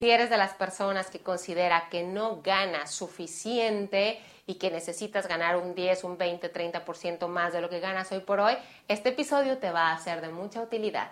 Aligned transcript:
Si 0.00 0.12
eres 0.12 0.30
de 0.30 0.36
las 0.36 0.54
personas 0.54 1.10
que 1.10 1.18
considera 1.18 1.88
que 1.90 2.04
no 2.04 2.40
gana 2.40 2.86
suficiente 2.86 4.22
y 4.46 4.54
que 4.54 4.70
necesitas 4.70 5.26
ganar 5.26 5.56
un 5.56 5.74
10, 5.74 6.04
un 6.04 6.16
20, 6.16 6.52
30% 6.52 7.26
más 7.26 7.52
de 7.52 7.60
lo 7.60 7.68
que 7.68 7.80
ganas 7.80 8.12
hoy 8.12 8.20
por 8.20 8.38
hoy, 8.38 8.54
este 8.86 9.08
episodio 9.08 9.58
te 9.58 9.72
va 9.72 9.90
a 9.90 9.98
ser 9.98 10.20
de 10.20 10.28
mucha 10.28 10.62
utilidad. 10.62 11.10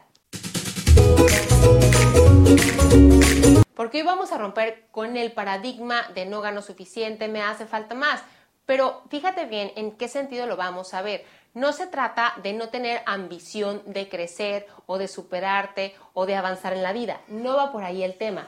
Porque 3.74 3.98
hoy 3.98 4.06
vamos 4.06 4.30
a 4.30 4.38
romper 4.38 4.86
con 4.92 5.16
el 5.16 5.32
paradigma 5.32 6.08
de 6.14 6.24
no 6.26 6.40
gano 6.40 6.62
suficiente, 6.62 7.26
me 7.26 7.42
hace 7.42 7.66
falta 7.66 7.96
más. 7.96 8.22
Pero 8.66 9.02
fíjate 9.10 9.46
bien 9.46 9.72
en 9.74 9.96
qué 9.96 10.06
sentido 10.06 10.46
lo 10.46 10.56
vamos 10.56 10.94
a 10.94 11.02
ver. 11.02 11.24
No 11.54 11.72
se 11.72 11.88
trata 11.88 12.34
de 12.40 12.52
no 12.52 12.68
tener 12.68 13.02
ambición 13.06 13.82
de 13.84 14.08
crecer 14.08 14.68
o 14.86 14.96
de 14.96 15.08
superarte 15.08 15.96
o 16.14 16.24
de 16.24 16.36
avanzar 16.36 16.72
en 16.72 16.84
la 16.84 16.92
vida. 16.92 17.20
No 17.26 17.56
va 17.56 17.72
por 17.72 17.82
ahí 17.82 18.04
el 18.04 18.16
tema 18.16 18.46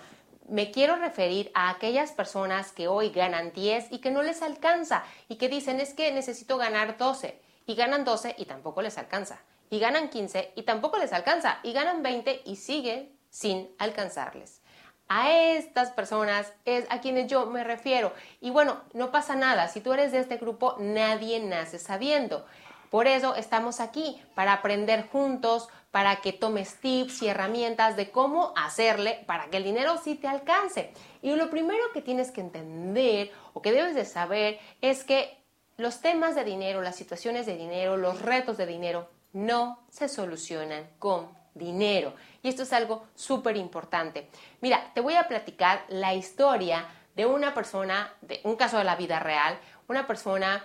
me 0.49 0.71
quiero 0.71 0.97
referir 0.97 1.51
a 1.55 1.71
aquellas 1.71 2.13
personas 2.13 2.73
que 2.73 2.89
hoy 2.89 3.11
ganan 3.11 3.53
10 3.53 3.93
y 3.93 3.99
que 3.99 4.11
no 4.11 4.23
les 4.23 4.43
alcanza 4.43 5.05
y 5.29 5.37
que 5.37 5.49
dicen 5.49 5.81
es 5.81 5.95
que 5.95 6.13
necesito 6.13 6.57
ganar 6.57 6.97
12 6.97 7.41
y 7.67 7.75
ganan 7.75 8.05
12 8.05 8.35
y 8.39 8.47
tampoco 8.47 8.83
les 8.83 8.99
alcanza 8.99 9.41
y 9.71 9.79
ganan 9.79 10.09
15 10.09 10.53
y 10.57 10.63
tampoco 10.63 10.99
les 10.99 11.13
alcanza 11.13 11.59
y 11.63 11.73
ganan 11.73 12.03
20 12.03 12.43
y 12.45 12.57
siguen 12.57 13.13
sin 13.31 13.69
alcanzarles. 13.79 14.63
A 15.09 15.33
estas 15.33 15.91
personas 15.91 16.53
es 16.67 16.85
a 16.91 17.01
quienes 17.01 17.31
yo 17.31 17.47
me 17.47 17.65
refiero. 17.65 18.13
Y 18.41 18.51
bueno, 18.51 18.83
no 18.93 19.11
pasa 19.11 19.37
nada, 19.37 19.69
si 19.69 19.81
tú 19.81 19.95
eres 19.95 20.13
de 20.13 20.19
este 20.19 20.37
grupo, 20.37 20.77
nadie 20.79 21.41
nace 21.41 21.79
sabiendo. 21.79 22.45
Por 22.91 23.07
eso 23.07 23.37
estamos 23.37 23.81
aquí, 23.81 24.21
para 24.35 24.55
aprender 24.55 25.09
juntos, 25.09 25.69
para 25.91 26.17
que 26.17 26.33
tomes 26.33 26.81
tips 26.81 27.23
y 27.23 27.29
herramientas 27.29 27.97
de 27.97 28.11
cómo 28.11 28.53
hacerle 28.57 29.25
para 29.27 29.47
que 29.47 29.57
el 29.57 29.65
dinero 29.65 29.99
sí 30.03 30.15
te 30.15 30.29
alcance. 30.29 30.93
Y 31.23 31.35
lo 31.35 31.51
primero 31.51 31.83
que 31.93 32.03
tienes 32.03 32.31
que 32.31 32.41
entender 32.41 33.31
o 33.55 33.63
que 33.63 33.73
debes 33.73 33.95
de 33.95 34.05
saber 34.05 34.59
es 34.81 35.05
que 35.05 35.39
los 35.77 36.01
temas 36.01 36.35
de 36.35 36.45
dinero, 36.45 36.83
las 36.83 36.97
situaciones 36.97 37.47
de 37.47 37.57
dinero, 37.57 37.97
los 37.97 38.21
retos 38.21 38.57
de 38.57 38.67
dinero 38.67 39.09
no 39.33 39.81
se 39.91 40.09
solucionan 40.09 40.89
con 40.99 41.29
dinero. 41.55 42.15
Y 42.43 42.49
esto 42.49 42.63
es 42.63 42.73
algo 42.73 43.07
súper 43.15 43.57
importante. 43.57 44.29
Mira, 44.61 44.93
te 44.95 45.01
voy 45.01 45.15
a 45.15 45.29
platicar 45.29 45.85
la 45.89 46.15
historia 46.15 46.87
de 47.15 47.27
una 47.27 47.55
persona, 47.55 48.13
de 48.21 48.41
un 48.45 48.57
caso 48.57 48.79
de 48.79 48.85
la 48.85 48.97
vida 48.97 49.19
real, 49.19 49.59
una 49.89 50.07
persona 50.07 50.65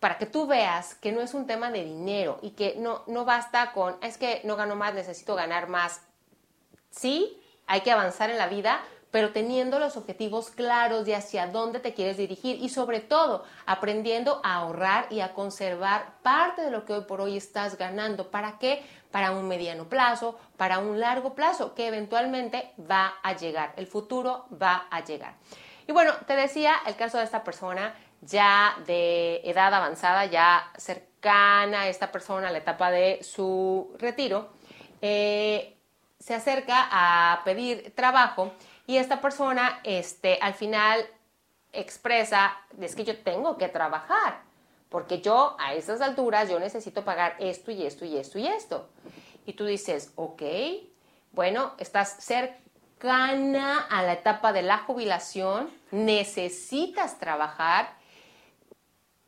para 0.00 0.16
que 0.16 0.26
tú 0.26 0.46
veas 0.46 0.94
que 0.94 1.12
no 1.12 1.20
es 1.20 1.34
un 1.34 1.46
tema 1.46 1.70
de 1.70 1.84
dinero 1.84 2.38
y 2.42 2.50
que 2.50 2.74
no, 2.78 3.04
no 3.06 3.26
basta 3.26 3.72
con, 3.72 3.96
es 4.02 4.16
que 4.16 4.40
no 4.44 4.56
gano 4.56 4.74
más, 4.74 4.94
necesito 4.94 5.34
ganar 5.34 5.68
más. 5.68 6.00
Sí, 6.90 7.38
hay 7.66 7.82
que 7.82 7.92
avanzar 7.92 8.30
en 8.30 8.38
la 8.38 8.48
vida, 8.48 8.80
pero 9.10 9.32
teniendo 9.32 9.78
los 9.78 9.96
objetivos 9.96 10.50
claros 10.50 11.04
de 11.04 11.14
hacia 11.14 11.48
dónde 11.48 11.80
te 11.80 11.92
quieres 11.92 12.16
dirigir 12.16 12.56
y 12.62 12.70
sobre 12.70 13.00
todo 13.00 13.44
aprendiendo 13.66 14.40
a 14.42 14.54
ahorrar 14.54 15.06
y 15.10 15.20
a 15.20 15.34
conservar 15.34 16.14
parte 16.22 16.62
de 16.62 16.70
lo 16.70 16.84
que 16.84 16.94
hoy 16.94 17.04
por 17.04 17.20
hoy 17.20 17.36
estás 17.36 17.76
ganando. 17.76 18.30
¿Para 18.30 18.58
qué? 18.58 18.82
Para 19.10 19.32
un 19.32 19.48
mediano 19.48 19.84
plazo, 19.84 20.38
para 20.56 20.78
un 20.78 20.98
largo 20.98 21.34
plazo, 21.34 21.74
que 21.74 21.88
eventualmente 21.88 22.72
va 22.90 23.14
a 23.22 23.36
llegar. 23.36 23.74
El 23.76 23.86
futuro 23.86 24.46
va 24.50 24.86
a 24.90 25.04
llegar. 25.04 25.34
Y 25.86 25.92
bueno, 25.92 26.12
te 26.26 26.36
decía 26.36 26.74
el 26.86 26.94
caso 26.94 27.18
de 27.18 27.24
esta 27.24 27.42
persona 27.42 27.94
ya 28.20 28.76
de 28.86 29.40
edad 29.44 29.72
avanzada, 29.72 30.26
ya 30.26 30.70
cercana 30.76 31.82
a 31.82 31.88
esta 31.88 32.12
persona 32.12 32.48
a 32.48 32.52
la 32.52 32.58
etapa 32.58 32.90
de 32.90 33.22
su 33.22 33.94
retiro, 33.98 34.50
eh, 35.02 35.76
se 36.18 36.34
acerca 36.34 36.88
a 36.90 37.42
pedir 37.44 37.94
trabajo 37.94 38.52
y 38.86 38.96
esta 38.96 39.20
persona 39.20 39.80
este, 39.84 40.38
al 40.40 40.54
final 40.54 41.06
expresa, 41.72 42.56
es 42.80 42.94
que 42.94 43.04
yo 43.04 43.18
tengo 43.22 43.56
que 43.56 43.68
trabajar, 43.68 44.42
porque 44.88 45.20
yo 45.20 45.56
a 45.58 45.74
esas 45.74 46.00
alturas 46.00 46.48
yo 46.48 46.58
necesito 46.58 47.04
pagar 47.04 47.36
esto 47.38 47.70
y 47.70 47.86
esto 47.86 48.04
y 48.04 48.16
esto 48.16 48.38
y 48.38 48.46
esto. 48.46 48.88
Y 49.46 49.54
tú 49.54 49.64
dices, 49.64 50.12
ok, 50.16 50.42
bueno, 51.32 51.72
estás 51.78 52.16
cercana 52.18 53.78
a 53.88 54.02
la 54.02 54.14
etapa 54.14 54.52
de 54.52 54.62
la 54.62 54.78
jubilación, 54.78 55.70
necesitas 55.90 57.18
trabajar 57.18 57.99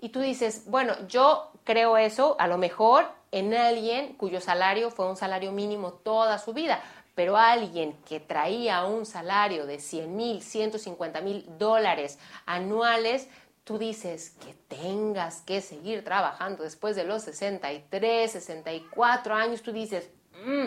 y 0.02 0.08
tú 0.08 0.18
dices, 0.18 0.64
bueno, 0.66 0.94
yo 1.06 1.52
creo 1.62 1.96
eso 1.96 2.34
a 2.40 2.48
lo 2.48 2.58
mejor 2.58 3.06
en 3.30 3.54
alguien 3.54 4.14
cuyo 4.14 4.40
salario 4.40 4.90
fue 4.90 5.08
un 5.08 5.16
salario 5.16 5.52
mínimo 5.52 5.92
toda 5.92 6.38
su 6.38 6.52
vida, 6.52 6.82
pero 7.14 7.36
alguien 7.36 7.96
que 8.08 8.18
traía 8.18 8.84
un 8.84 9.06
salario 9.06 9.64
de 9.64 9.78
100 9.78 10.16
mil, 10.16 10.42
150 10.42 11.20
mil 11.20 11.46
dólares 11.56 12.18
anuales, 12.46 13.28
tú 13.62 13.78
dices 13.78 14.30
que 14.44 14.54
tengas 14.76 15.42
que 15.42 15.60
seguir 15.60 16.02
trabajando 16.02 16.64
después 16.64 16.96
de 16.96 17.04
los 17.04 17.22
63, 17.22 18.32
64 18.32 19.34
años, 19.36 19.62
tú 19.62 19.70
dices, 19.70 20.10
mmm, 20.44 20.66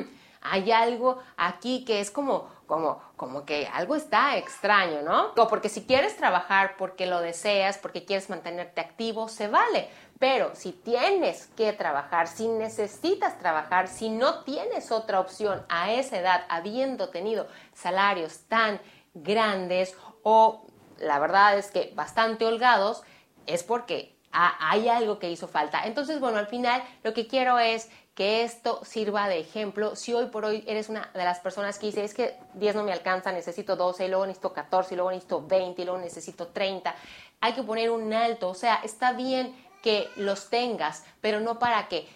hay 0.52 0.72
algo 0.72 1.20
aquí 1.38 1.84
que 1.86 2.00
es 2.00 2.12
como, 2.12 2.50
como, 2.68 3.02
como 3.16 3.46
que 3.46 3.68
algo 3.68 3.96
está 3.96 4.38
extraño, 4.38 5.02
¿no? 5.02 5.32
O 5.38 5.48
porque 5.48 5.70
si 5.70 5.86
quieres 5.86 6.16
trabajar 6.18 6.76
porque 6.78 7.06
lo 7.06 7.20
deseas, 7.22 7.78
porque 7.78 8.06
quieres 8.06 8.30
mantenerte 8.30 8.82
activo, 8.82 9.28
se 9.28 9.48
vale. 9.48 9.90
Pero 10.20 10.56
si 10.56 10.72
tienes 10.72 11.48
que 11.58 11.74
trabajar, 11.74 12.28
si 12.28 12.48
necesitas 12.48 13.38
trabajar, 13.40 13.88
si 13.88 14.10
no 14.10 14.44
tienes 14.44 14.92
otra 14.92 15.20
opción 15.20 15.66
a 15.68 15.92
esa 15.92 16.18
edad, 16.18 16.46
habiendo 16.48 17.10
tenido 17.10 17.48
salarios 17.74 18.40
tan 18.48 18.80
grandes 19.14 19.96
o 20.24 20.66
la 20.98 21.20
verdad 21.20 21.58
es 21.58 21.72
que 21.72 21.92
bastante 21.96 22.46
holgados, 22.46 23.04
es 23.46 23.64
porque 23.64 24.15
hay 24.36 24.90
algo 24.90 25.18
que 25.20 25.32
hizo 25.32 25.48
falta. 25.48 25.86
Entonces, 25.86 26.20
bueno, 26.20 26.38
al 26.38 26.48
final 26.48 26.84
lo 27.04 27.14
que 27.14 27.28
quiero 27.28 27.58
es 27.60 27.90
que 28.16 28.44
esto 28.44 28.80
sirva 28.84 29.28
de 29.28 29.40
ejemplo. 29.40 29.96
Si 29.96 30.14
hoy 30.14 30.28
por 30.28 30.46
hoy 30.46 30.64
eres 30.68 30.90
una 30.90 31.10
de 31.14 31.24
las 31.24 31.40
personas 31.40 31.78
que 31.78 31.88
dice, 31.88 32.04
es 32.04 32.14
que 32.14 32.38
10 32.54 32.76
no 32.76 32.84
me 32.84 32.94
alcanza, 32.94 33.32
necesito 33.32 33.76
12, 33.76 34.06
y 34.06 34.08
luego 34.08 34.26
necesito 34.26 34.54
14, 34.54 34.94
y 34.94 34.98
luego 34.98 35.12
necesito 35.12 35.46
20, 35.46 35.82
y 35.82 35.86
luego 35.86 36.00
necesito 36.00 36.48
30, 36.48 36.96
hay 37.42 37.54
que 37.54 37.64
poner 37.64 37.92
un 37.92 38.14
alto. 38.14 38.50
O 38.50 38.56
sea, 38.56 38.76
está 38.84 39.12
bien 39.12 39.56
que 39.82 40.10
los 40.16 40.50
tengas, 40.50 41.04
pero 41.22 41.40
no 41.40 41.60
para 41.60 41.88
que 41.88 42.08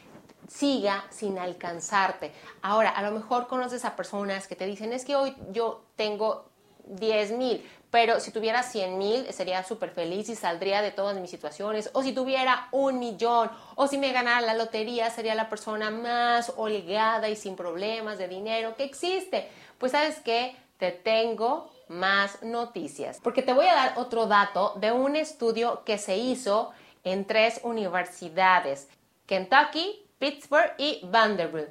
siga 0.47 1.05
sin 1.09 1.37
alcanzarte. 1.37 2.31
Ahora, 2.61 2.89
a 2.89 3.01
lo 3.01 3.11
mejor 3.11 3.47
conoces 3.47 3.85
a 3.85 3.95
personas 3.95 4.47
que 4.47 4.55
te 4.55 4.65
dicen, 4.65 4.93
es 4.93 5.05
que 5.05 5.15
hoy 5.15 5.35
yo 5.51 5.83
tengo 5.95 6.48
10 6.89 7.31
mil, 7.31 7.63
pero 7.91 8.19
si 8.19 8.31
tuviera 8.31 8.61
100 8.61 8.97
mil 8.97 9.33
sería 9.33 9.63
súper 9.63 9.91
feliz 9.91 10.29
y 10.29 10.35
saldría 10.35 10.81
de 10.81 10.91
todas 10.91 11.17
mis 11.17 11.31
situaciones. 11.31 11.89
O 11.93 12.03
si 12.03 12.13
tuviera 12.13 12.67
un 12.71 12.99
millón, 12.99 13.49
o 13.75 13.87
si 13.87 13.97
me 13.97 14.11
ganara 14.11 14.41
la 14.41 14.53
lotería, 14.53 15.09
sería 15.09 15.35
la 15.35 15.49
persona 15.49 15.89
más 15.89 16.53
holgada 16.55 17.29
y 17.29 17.35
sin 17.35 17.55
problemas 17.55 18.17
de 18.17 18.27
dinero 18.27 18.75
que 18.75 18.83
existe. 18.83 19.49
Pues 19.77 19.93
sabes 19.93 20.19
qué, 20.23 20.55
te 20.77 20.91
tengo 20.91 21.71
más 21.87 22.43
noticias. 22.43 23.19
Porque 23.23 23.41
te 23.41 23.53
voy 23.53 23.65
a 23.65 23.75
dar 23.75 23.93
otro 23.97 24.27
dato 24.27 24.73
de 24.77 24.91
un 24.91 25.15
estudio 25.15 25.83
que 25.83 25.97
se 25.97 26.17
hizo 26.17 26.71
en 27.03 27.25
tres 27.25 27.61
universidades, 27.63 28.87
Kentucky, 29.25 30.05
Pittsburgh 30.19 30.73
y 30.77 30.99
Vanderbilt 31.03 31.69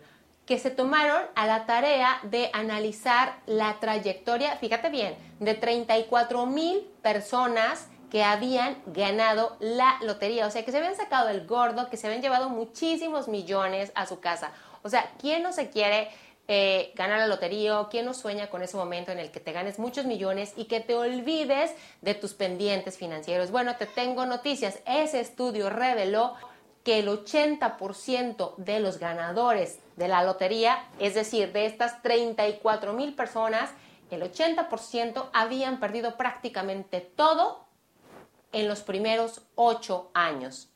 que 0.48 0.58
se 0.58 0.70
tomaron 0.70 1.20
a 1.34 1.46
la 1.46 1.66
tarea 1.66 2.20
de 2.22 2.48
analizar 2.54 3.36
la 3.44 3.78
trayectoria, 3.80 4.56
fíjate 4.56 4.88
bien, 4.88 5.14
de 5.40 5.52
34 5.52 6.46
mil 6.46 6.88
personas 7.02 7.86
que 8.10 8.24
habían 8.24 8.78
ganado 8.86 9.58
la 9.60 9.98
lotería, 10.00 10.46
o 10.46 10.50
sea, 10.50 10.64
que 10.64 10.70
se 10.70 10.78
habían 10.78 10.96
sacado 10.96 11.28
el 11.28 11.46
gordo, 11.46 11.90
que 11.90 11.98
se 11.98 12.06
habían 12.06 12.22
llevado 12.22 12.48
muchísimos 12.48 13.28
millones 13.28 13.92
a 13.94 14.06
su 14.06 14.20
casa. 14.20 14.52
O 14.82 14.88
sea, 14.88 15.12
¿quién 15.20 15.42
no 15.42 15.52
se 15.52 15.68
quiere 15.68 16.08
eh, 16.50 16.92
ganar 16.94 17.18
la 17.18 17.26
lotería 17.26 17.86
quién 17.90 18.06
no 18.06 18.14
sueña 18.14 18.48
con 18.48 18.62
ese 18.62 18.78
momento 18.78 19.12
en 19.12 19.18
el 19.18 19.30
que 19.30 19.40
te 19.40 19.52
ganes 19.52 19.78
muchos 19.78 20.06
millones 20.06 20.54
y 20.56 20.64
que 20.64 20.80
te 20.80 20.94
olvides 20.94 21.74
de 22.00 22.14
tus 22.14 22.32
pendientes 22.32 22.96
financieros? 22.96 23.50
Bueno, 23.50 23.76
te 23.76 23.84
tengo 23.84 24.24
noticias. 24.24 24.78
Ese 24.86 25.20
estudio 25.20 25.68
reveló 25.68 26.32
que 26.88 27.00
el 27.00 27.08
80% 27.08 28.56
de 28.56 28.80
los 28.80 28.98
ganadores 28.98 29.78
de 29.96 30.08
la 30.08 30.22
lotería, 30.22 30.88
es 30.98 31.12
decir, 31.12 31.52
de 31.52 31.66
estas 31.66 32.00
34 32.00 32.94
mil 32.94 33.14
personas, 33.14 33.68
el 34.10 34.22
80% 34.22 35.28
habían 35.34 35.80
perdido 35.80 36.16
prácticamente 36.16 37.02
todo 37.02 37.66
en 38.52 38.68
los 38.68 38.80
primeros 38.80 39.42
8 39.54 40.12
años. 40.14 40.70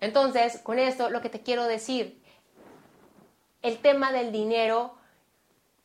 Entonces, 0.00 0.58
con 0.64 0.80
esto 0.80 1.10
lo 1.10 1.20
que 1.20 1.30
te 1.30 1.44
quiero 1.44 1.62
decir, 1.62 2.20
el 3.62 3.78
tema 3.78 4.10
del 4.10 4.32
dinero 4.32 4.96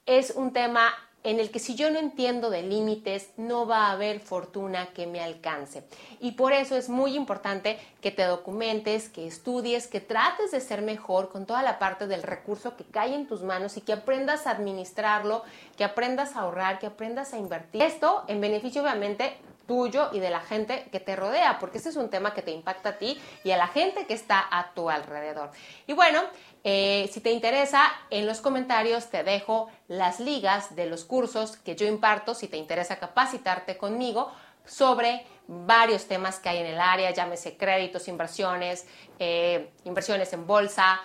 es 0.07 0.31
un 0.31 0.53
tema 0.53 0.91
en 1.23 1.39
el 1.39 1.51
que 1.51 1.59
si 1.59 1.75
yo 1.75 1.91
no 1.91 1.99
entiendo 1.99 2.49
de 2.49 2.63
límites, 2.63 3.29
no 3.37 3.67
va 3.67 3.87
a 3.87 3.91
haber 3.91 4.19
fortuna 4.19 4.87
que 4.87 5.07
me 5.07 5.21
alcance. 5.21 5.83
Y 6.19 6.31
por 6.31 6.53
eso 6.53 6.75
es 6.75 6.89
muy 6.89 7.15
importante 7.15 7.79
que 8.01 8.11
te 8.11 8.23
documentes, 8.23 9.09
que 9.09 9.27
estudies, 9.27 9.87
que 9.87 9.99
trates 9.99 10.51
de 10.51 10.61
ser 10.61 10.81
mejor 10.81 11.29
con 11.29 11.45
toda 11.45 11.61
la 11.61 11.79
parte 11.79 12.07
del 12.07 12.23
recurso 12.23 12.75
que 12.75 12.83
cae 12.83 13.13
en 13.13 13.27
tus 13.27 13.43
manos 13.43 13.77
y 13.77 13.81
que 13.81 13.93
aprendas 13.93 14.47
a 14.47 14.51
administrarlo, 14.51 15.43
que 15.77 15.83
aprendas 15.83 16.35
a 16.35 16.41
ahorrar, 16.41 16.79
que 16.79 16.87
aprendas 16.87 17.33
a 17.33 17.37
invertir. 17.37 17.83
Esto 17.83 18.23
en 18.27 18.41
beneficio 18.41 18.81
obviamente 18.81 19.37
tuyo 19.71 20.09
y 20.11 20.19
de 20.19 20.29
la 20.29 20.41
gente 20.41 20.89
que 20.91 20.99
te 20.99 21.15
rodea, 21.15 21.57
porque 21.57 21.77
ese 21.77 21.87
es 21.87 21.95
un 21.95 22.09
tema 22.09 22.33
que 22.33 22.41
te 22.41 22.51
impacta 22.51 22.89
a 22.89 22.97
ti 22.97 23.17
y 23.45 23.51
a 23.51 23.57
la 23.57 23.67
gente 23.67 24.05
que 24.05 24.13
está 24.13 24.45
a 24.51 24.73
tu 24.73 24.89
alrededor. 24.89 25.49
Y 25.87 25.93
bueno, 25.93 26.21
eh, 26.65 27.09
si 27.13 27.21
te 27.21 27.31
interesa, 27.31 27.83
en 28.09 28.27
los 28.27 28.41
comentarios 28.41 29.09
te 29.09 29.23
dejo 29.23 29.69
las 29.87 30.19
ligas 30.19 30.75
de 30.75 30.87
los 30.87 31.05
cursos 31.05 31.55
que 31.55 31.77
yo 31.77 31.87
imparto, 31.87 32.35
si 32.35 32.49
te 32.49 32.57
interesa 32.57 32.97
capacitarte 32.97 33.77
conmigo 33.77 34.29
sobre 34.65 35.25
varios 35.47 36.05
temas 36.05 36.39
que 36.39 36.49
hay 36.49 36.57
en 36.57 36.65
el 36.65 36.81
área, 36.81 37.11
llámese 37.11 37.55
créditos, 37.55 38.09
inversiones, 38.09 38.85
eh, 39.19 39.71
inversiones 39.85 40.33
en 40.33 40.45
bolsa, 40.45 40.99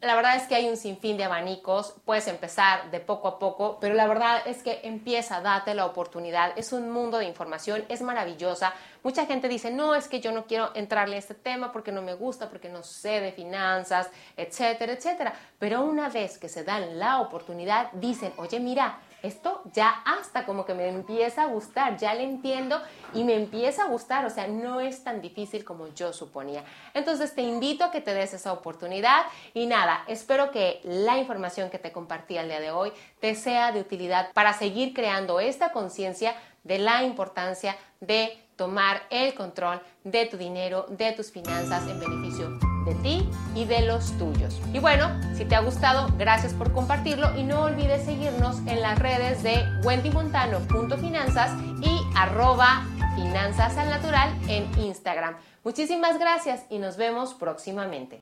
la 0.00 0.16
verdad 0.16 0.36
es 0.36 0.42
que 0.46 0.54
hay 0.54 0.68
un 0.68 0.76
sinfín 0.76 1.16
de 1.16 1.24
abanicos, 1.24 1.94
puedes 2.04 2.28
empezar 2.28 2.90
de 2.90 3.00
poco 3.00 3.26
a 3.26 3.38
poco, 3.38 3.78
pero 3.80 3.94
la 3.94 4.06
verdad 4.06 4.42
es 4.46 4.62
que 4.62 4.80
empieza, 4.84 5.40
date 5.40 5.74
la 5.74 5.86
oportunidad, 5.86 6.52
es 6.56 6.72
un 6.72 6.90
mundo 6.90 7.18
de 7.18 7.24
información, 7.24 7.84
es 7.88 8.02
maravillosa. 8.02 8.74
Mucha 9.02 9.24
gente 9.24 9.48
dice, 9.48 9.70
no, 9.70 9.94
es 9.94 10.08
que 10.08 10.20
yo 10.20 10.32
no 10.32 10.44
quiero 10.44 10.70
entrarle 10.74 11.16
a 11.16 11.18
este 11.18 11.34
tema 11.34 11.72
porque 11.72 11.92
no 11.92 12.02
me 12.02 12.14
gusta, 12.14 12.50
porque 12.50 12.68
no 12.68 12.82
sé 12.82 13.20
de 13.20 13.32
finanzas, 13.32 14.10
etcétera, 14.36 14.92
etcétera. 14.92 15.34
Pero 15.58 15.82
una 15.82 16.10
vez 16.10 16.38
que 16.38 16.48
se 16.48 16.64
dan 16.64 16.98
la 16.98 17.20
oportunidad, 17.20 17.90
dicen, 17.92 18.32
oye, 18.36 18.60
mira, 18.60 18.98
esto 19.24 19.62
ya 19.72 20.02
hasta 20.04 20.44
como 20.44 20.64
que 20.64 20.74
me 20.74 20.88
empieza 20.88 21.44
a 21.44 21.46
gustar, 21.46 21.96
ya 21.96 22.14
le 22.14 22.24
entiendo 22.24 22.80
y 23.14 23.24
me 23.24 23.34
empieza 23.34 23.84
a 23.84 23.88
gustar, 23.88 24.26
o 24.26 24.30
sea, 24.30 24.46
no 24.46 24.80
es 24.80 25.02
tan 25.02 25.20
difícil 25.20 25.64
como 25.64 25.88
yo 25.94 26.12
suponía. 26.12 26.62
Entonces 26.92 27.34
te 27.34 27.42
invito 27.42 27.84
a 27.84 27.90
que 27.90 28.00
te 28.00 28.12
des 28.12 28.34
esa 28.34 28.52
oportunidad 28.52 29.24
y 29.54 29.66
nada, 29.66 30.04
espero 30.08 30.50
que 30.50 30.80
la 30.84 31.18
información 31.18 31.70
que 31.70 31.78
te 31.78 31.90
compartí 31.90 32.36
el 32.36 32.48
día 32.48 32.60
de 32.60 32.70
hoy 32.70 32.92
te 33.20 33.34
sea 33.34 33.72
de 33.72 33.80
utilidad 33.80 34.30
para 34.32 34.52
seguir 34.52 34.92
creando 34.92 35.40
esta 35.40 35.72
conciencia 35.72 36.34
de 36.62 36.78
la 36.78 37.02
importancia 37.02 37.76
de 38.00 38.38
tomar 38.56 39.02
el 39.10 39.34
control 39.34 39.80
de 40.04 40.26
tu 40.26 40.36
dinero, 40.36 40.86
de 40.88 41.12
tus 41.12 41.30
finanzas 41.30 41.86
en 41.88 41.98
beneficio 41.98 42.63
de 42.84 42.94
ti 42.96 43.28
y 43.54 43.64
de 43.64 43.82
los 43.82 44.12
tuyos. 44.18 44.60
Y 44.72 44.78
bueno, 44.78 45.08
si 45.34 45.44
te 45.44 45.54
ha 45.54 45.60
gustado, 45.60 46.08
gracias 46.18 46.52
por 46.52 46.72
compartirlo 46.72 47.36
y 47.36 47.42
no 47.42 47.62
olvides 47.62 48.04
seguirnos 48.04 48.58
en 48.66 48.80
las 48.82 48.98
redes 48.98 49.42
de 49.42 49.64
wendymontano.finanzas 49.84 51.52
y 51.80 52.00
arroba 52.16 52.84
finanzas 53.14 53.76
al 53.76 53.90
natural 53.90 54.30
en 54.48 54.66
Instagram. 54.78 55.36
Muchísimas 55.62 56.18
gracias 56.18 56.64
y 56.68 56.78
nos 56.78 56.96
vemos 56.96 57.34
próximamente. 57.34 58.12